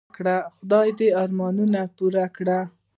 خدای 0.15 0.89
دي 0.97 1.07
ارمانونه 1.21 1.81
پوره 1.95 2.25
کړه. 2.35 2.59